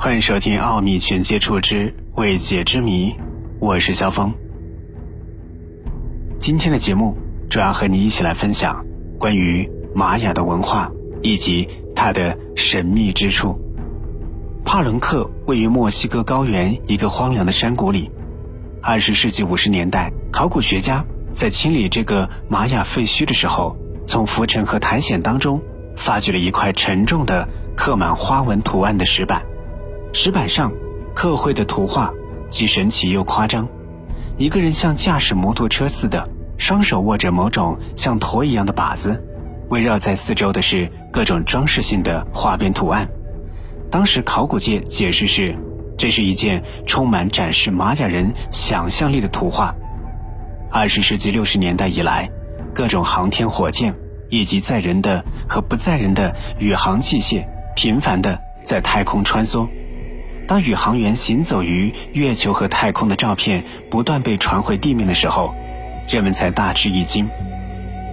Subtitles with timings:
[0.00, 3.10] 欢迎收听《奥秘全接触之未解之谜》，
[3.58, 4.32] 我是肖峰。
[6.38, 7.16] 今天的节目
[7.50, 8.86] 主要和你一起来分享
[9.18, 13.58] 关于玛雅的文化以及它的神秘之处。
[14.64, 18.08] 帕伦克位于墨西哥高原一个荒凉的山谷里。
[18.80, 23.76] 二十世纪五十年代，考古学家在清理这个玛雅废墟的时候，
[24.06, 25.60] 从浮尘和苔藓当中
[25.96, 29.42] 发掘了一块沉重的刻满花纹图案的石板。
[30.12, 30.72] 石板上
[31.14, 32.12] 刻绘的图画
[32.48, 33.68] 既神奇又夸张，
[34.36, 39.22] 一个人像驾驶摩托车似的，双手握着某种像驼一样的靶子，
[39.68, 43.08] 围绕在四周的是各种装饰性的花边图案。
[43.90, 45.56] 当时考古界解释是，
[45.96, 49.74] 这是一件充满展示玛雅人想象力的图画。
[50.70, 52.30] 二十世纪六十年代以来，
[52.74, 53.94] 各种航天火箭
[54.30, 59.68] 以及载人的和不载人的宇航器械频繁地在太空穿梭。
[60.48, 65.54] 当宇航员行走于月球和太空的照片不断被传回地面的时候，
[66.08, 67.28] 人们才大吃一惊。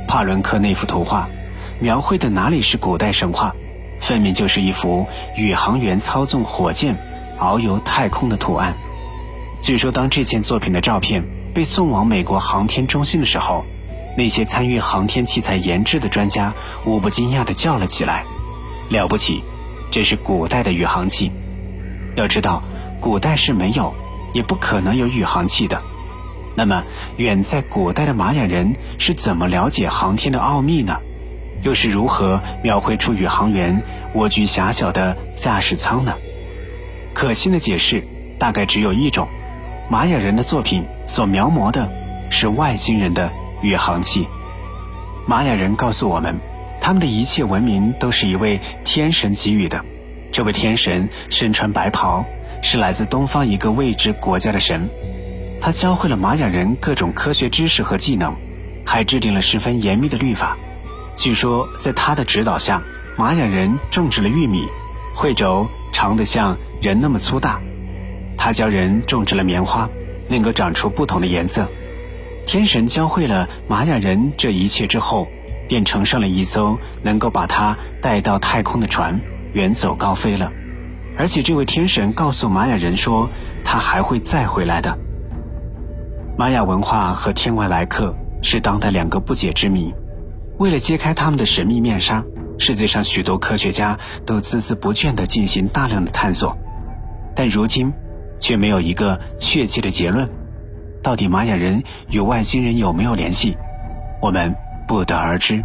[0.05, 1.29] 帕伦克那幅图画，
[1.79, 3.55] 描绘的哪里是古代神话，
[4.01, 6.97] 分明就是一幅宇航员操纵火箭
[7.39, 8.75] 遨游太空的图案。
[9.61, 13.63] 据说，当这件作品的照片被送往美国航天中心的时候，
[14.17, 18.25] 那些参与航天器材研制的专家无不惊讶地叫了起来
[18.91, 19.41] ：“了不起，
[19.89, 21.31] 这是古代的宇航器！”
[22.15, 22.63] 要知道，
[22.99, 23.93] 古代是没有，
[24.33, 25.81] 也不可能有宇航器的。
[26.55, 26.83] 那么，
[27.17, 30.97] 远在古代的玛雅人是怎么了解航天的奥秘呢？
[31.61, 33.81] 又是如何描绘出宇航员
[34.13, 36.13] 蜗居狭小的驾驶舱呢？
[37.13, 39.27] 可信的解释大概只有一种：
[39.89, 41.89] 玛雅人的作品所描摹的
[42.29, 44.27] 是外星人的宇航器。
[45.27, 46.39] 玛雅人告诉我们，
[46.79, 49.83] 他们的一切文明都是一位天神给予的。
[50.35, 52.25] 这位天神身穿白袍，
[52.61, 54.89] 是来自东方一个未知国家的神。
[55.61, 58.35] 他教会了玛雅人各种科学知识和技能，
[58.85, 60.57] 还制定了十分严密的律法。
[61.15, 62.83] 据说，在他的指导下，
[63.15, 64.67] 玛雅人种植了玉米，
[65.15, 67.61] 穗轴长得像人那么粗大。
[68.37, 69.89] 他教人种植了棉花，
[70.27, 71.65] 能够长出不同的颜色。
[72.45, 75.29] 天神教会了玛雅人这一切之后，
[75.69, 79.17] 便乘上了一艘能够把他带到太空的船。
[79.55, 80.51] 远走高飞了，
[81.17, 83.29] 而且这位天神告诉玛雅人说，
[83.63, 84.97] 他还会再回来的。
[86.37, 89.95] 玛雅文化和天外来客是当代两个不解之谜。
[90.57, 92.21] 为了揭开他们的神秘面纱，
[92.57, 96.57] 世界上许多科学家都孜孜不倦地进行大量的探索，
[97.33, 97.93] 但如今
[98.37, 100.29] 却没有一个确切的结论。
[101.01, 103.55] 到底玛雅人与外星人有没有联系，
[104.21, 104.53] 我们
[104.85, 105.63] 不得而知。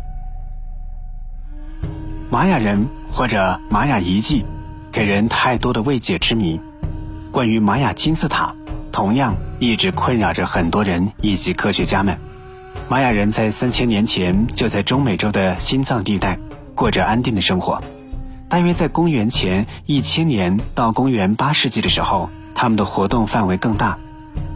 [2.30, 4.44] 玛雅人或者玛雅遗迹，
[4.92, 6.60] 给人太多的未解之谜。
[7.30, 8.54] 关于玛雅金字塔，
[8.90, 12.18] 同样一直困扰着很多人以及科学家们。
[12.88, 16.38] 玛雅人在三千年前就在中美洲的心脏地带
[16.74, 17.82] 过着安定的生活。
[18.48, 23.96] 大约在公元前一千年到公元八世纪的时候，他们的活动范围更大，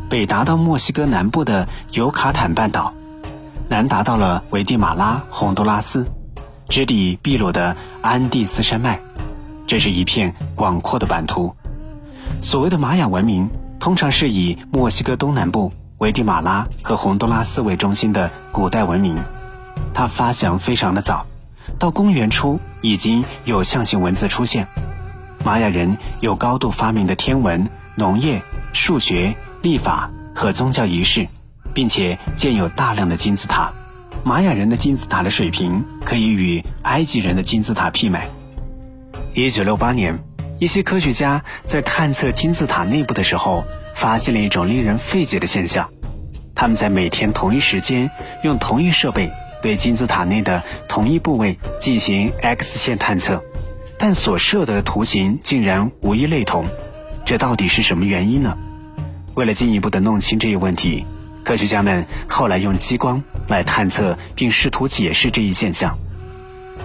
[0.08, 2.92] 北达到墨西哥南部的尤卡坦半岛，
[3.68, 6.10] 南达到了危地马拉、洪都拉斯。
[6.68, 9.00] 直抵秘鲁的安第斯山脉，
[9.66, 11.54] 这是一片广阔的版图。
[12.40, 19.22] 所谓的玛雅文明，通常是以墨西哥东南部、危地马拉和洪都拉斯为中心的古代文明。
[19.92, 21.26] 它发祥非常的早，
[21.78, 24.66] 到公元初已经有象形文字出现。
[25.44, 28.42] 玛雅人有高度发明的天文、农业、
[28.72, 31.28] 数学、历法和宗教仪式，
[31.72, 33.72] 并且建有大量的金字塔。
[34.26, 38.26] 玛雅人的金字塔的水平可以与埃及人的金字塔媲美。
[39.34, 40.18] 一九六八年，
[40.58, 43.64] 一些科学家在探测金字塔内部的时候，
[43.94, 45.90] 发现了一种令人费解的现象：
[46.54, 48.10] 他们在每天同一时间
[48.42, 49.30] 用同一设备
[49.60, 53.44] 对金字塔内的同一部位进行 X 线探测，
[53.98, 56.64] 但所摄的图形竟然无一类同。
[57.26, 58.56] 这到底是什么原因呢？
[59.34, 61.04] 为了进一步的弄清这一问题。
[61.44, 65.98] 科学家们后来用激光来探测，并试图解释这一现象。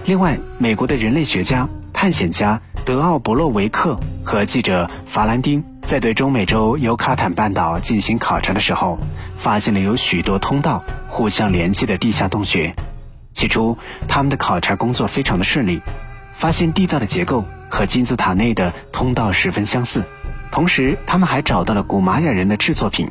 [0.04, 8.98] 另外，美国的人类学家、探险家德奥伯洛维克和记者法兰丁在对中美洲尤卡坦半岛进行考察的时候，
[9.36, 12.74] 发现了有许多通道互相连接的地下洞穴。
[13.32, 13.76] 起初，
[14.08, 15.80] 他们的考察工作非常的顺利，
[16.32, 20.04] 发现地道的结构和金字塔内的通道十分相似。
[20.50, 23.10] 同时，他们还找到了古玛雅人的制作品。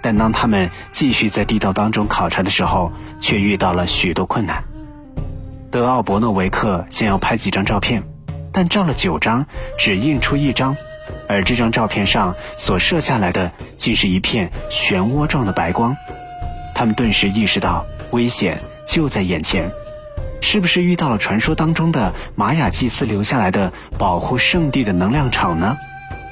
[0.00, 4.64] 但当他们继续在地道当中考察的时候，却遇到了许多困难。
[5.70, 8.02] 德奥伯诺维克想要拍几张照片，
[8.52, 9.46] 但照了九张，
[9.78, 10.76] 只印出一张
[11.28, 15.96] 而这张照片上所射下来的竟是一片漩涡状的白光。
[16.74, 19.70] 他们顿时意识到危险就在眼前，
[20.40, 25.76] 是不是遇到了传说当中的玛雅祭司留下来的保护圣地的能量场呢？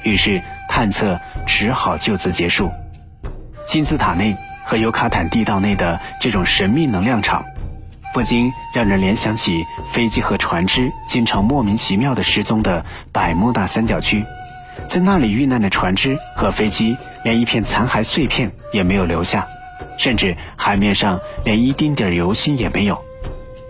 [0.03, 2.71] 于是探测只好就此结束。
[3.67, 7.43] 金字塔内和尤卡坦地道内的这种神秘能量场，
[8.13, 14.23] 不禁让人联想起飞机和船只经常莫名其妙的失踪的百慕大三角区。
[14.87, 19.45] 在那里遇难的船只和飞机，连一片残骸碎片也没有留下，
[19.97, 23.03] 甚至海面上连一丁点油星也没有。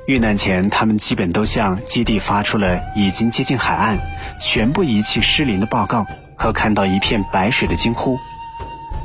[0.05, 3.97] 遇难前，他们基本都向基地发出了已经接近海岸、
[4.39, 6.05] 全部仪器失灵的报告
[6.35, 8.19] 和看到一片白水的惊呼，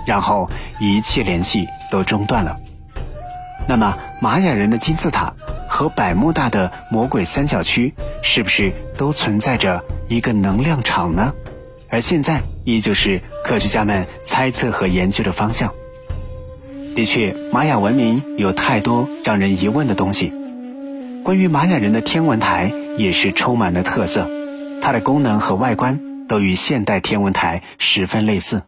[0.06, 0.50] 然后
[0.80, 2.56] 一切联系都中断了。
[3.68, 5.34] 那么，玛雅人的金字塔
[5.68, 11.32] 和百慕大的魔鬼三角区，是不是都存在着一个能量场呢？
[11.88, 15.72] 而现在，依旧是科学家们猜测和研究的方向。
[16.96, 20.32] 的确，玛雅文明有太多让人疑问的东西。
[21.22, 24.28] 关于玛雅人的天文台也是充满了特色，
[24.82, 28.64] 它的功能和外观都与现代天文台十分类似。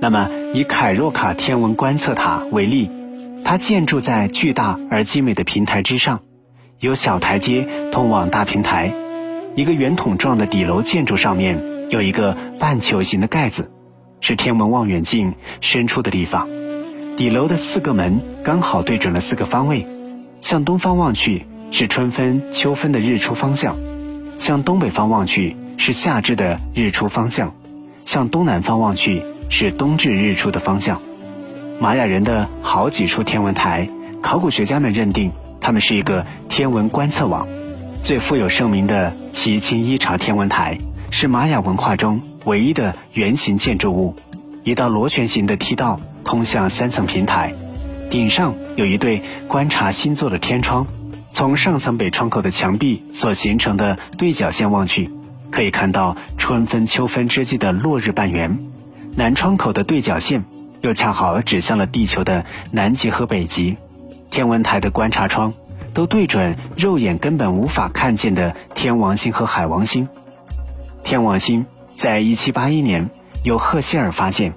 [0.00, 2.90] 那么，以凯若卡天文观测塔为例，
[3.44, 6.20] 它建筑在巨大而精美的平台之上，
[6.80, 8.92] 有小台阶通往大平台，
[9.54, 11.76] 一个圆筒状的底楼建筑上面。
[11.88, 13.70] 有一个半球形的盖子，
[14.20, 16.48] 是天文望远镜伸出的地方。
[17.16, 19.86] 底楼的四个门刚好对准了四个方位，
[20.40, 23.76] 向东方望去是春分、秋分的日出方向，
[24.36, 27.54] 向东北方望去是夏至的日出方向，
[28.04, 31.00] 向东南方望去是冬至日出的方向。
[31.80, 33.88] 玛雅人的好几处天文台，
[34.22, 37.46] 考古学家们认定它们是一个天文观测网。
[38.02, 40.78] 最富有盛名的奇钦伊察天文台。
[41.08, 44.16] 是玛雅文化中唯一的圆形建筑物，
[44.64, 47.54] 一道螺旋形的梯道通向三层平台，
[48.10, 50.86] 顶上有一对观察星座的天窗。
[51.32, 55.10] 从上层北窗口的墙壁所形成的对角线望去，
[55.50, 58.58] 可以看到春分秋分之际的落日半圆。
[59.16, 60.44] 南窗口的对角线
[60.82, 63.76] 又恰好指向了地球的南极和北极。
[64.30, 65.54] 天文台的观察窗
[65.94, 70.08] 都对准肉眼根本无法看见的天王星和海王星。
[71.02, 71.64] 天王星
[71.96, 73.10] 在1781年
[73.42, 74.52] 由赫歇尔发现，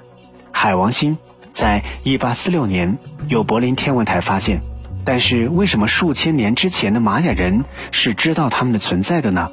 [0.51, 1.17] 海王星
[1.51, 2.97] 在1846年
[3.29, 4.61] 由柏林天文台发现。
[5.05, 9.49] 但是，为什么数千年之前的玛雅人是知道它们的存在的呢？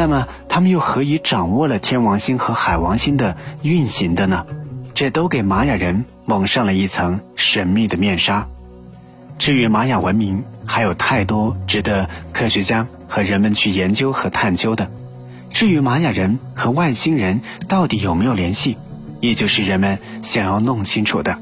[0.00, 4.46] 那么，他们又何以掌握了天王星和海王星的运行的呢？
[4.94, 8.48] 这都给玛雅人蒙上了一层神秘的面纱。
[9.38, 14.90] 至于玛雅文明，还有太多值得科学家和人们去研究和探究的。
[15.50, 18.78] 至于玛雅人和外星人到底有没有联系，
[19.20, 21.38] 依旧是人们想要弄清楚的。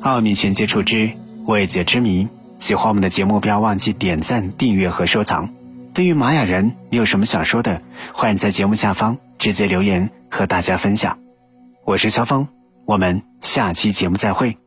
[0.00, 1.12] 奥秘全接触之
[1.46, 2.26] 未解之谜。
[2.58, 5.50] 喜欢我们的节目，不要忘记点赞、订阅和收藏。
[5.94, 7.80] 对于玛雅人，你有什么想说的？
[8.12, 11.20] 欢迎在节目下方直接留言和大家分享。
[11.84, 12.48] 我是肖峰，
[12.84, 14.63] 我们下期节目再会。